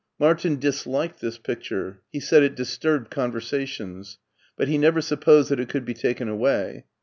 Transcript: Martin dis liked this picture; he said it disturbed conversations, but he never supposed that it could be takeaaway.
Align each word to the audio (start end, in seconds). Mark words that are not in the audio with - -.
Martin 0.17 0.55
dis 0.55 0.87
liked 0.87 1.21
this 1.21 1.37
picture; 1.37 2.01
he 2.11 2.19
said 2.19 2.41
it 2.41 2.55
disturbed 2.55 3.11
conversations, 3.11 4.17
but 4.57 4.67
he 4.67 4.75
never 4.75 4.99
supposed 4.99 5.49
that 5.51 5.59
it 5.59 5.69
could 5.69 5.85
be 5.85 5.93
takeaaway. 5.93 6.85